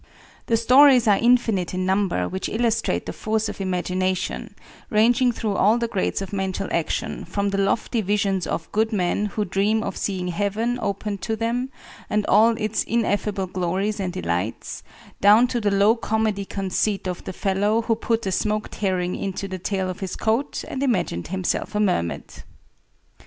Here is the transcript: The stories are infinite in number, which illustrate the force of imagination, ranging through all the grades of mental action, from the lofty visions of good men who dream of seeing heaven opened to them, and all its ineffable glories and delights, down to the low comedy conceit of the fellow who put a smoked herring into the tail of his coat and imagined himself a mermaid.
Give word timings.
The 0.47 0.57
stories 0.57 1.07
are 1.07 1.19
infinite 1.19 1.75
in 1.75 1.85
number, 1.85 2.27
which 2.27 2.49
illustrate 2.49 3.05
the 3.05 3.13
force 3.13 3.47
of 3.47 3.61
imagination, 3.61 4.55
ranging 4.89 5.31
through 5.31 5.53
all 5.53 5.77
the 5.77 5.87
grades 5.87 6.23
of 6.23 6.33
mental 6.33 6.67
action, 6.71 7.23
from 7.23 7.51
the 7.51 7.59
lofty 7.59 8.01
visions 8.01 8.47
of 8.47 8.71
good 8.71 8.91
men 8.91 9.27
who 9.27 9.45
dream 9.45 9.83
of 9.83 9.95
seeing 9.95 10.29
heaven 10.29 10.79
opened 10.81 11.21
to 11.21 11.35
them, 11.35 11.69
and 12.09 12.25
all 12.25 12.57
its 12.57 12.81
ineffable 12.85 13.45
glories 13.45 13.99
and 13.99 14.11
delights, 14.13 14.81
down 15.21 15.45
to 15.49 15.61
the 15.61 15.69
low 15.69 15.95
comedy 15.95 16.45
conceit 16.45 17.05
of 17.07 17.23
the 17.25 17.31
fellow 17.33 17.83
who 17.83 17.93
put 17.93 18.25
a 18.25 18.31
smoked 18.31 18.73
herring 18.73 19.15
into 19.15 19.47
the 19.47 19.59
tail 19.59 19.87
of 19.87 19.99
his 19.99 20.15
coat 20.15 20.65
and 20.67 20.81
imagined 20.81 21.27
himself 21.27 21.75
a 21.75 21.79
mermaid. 21.79 22.41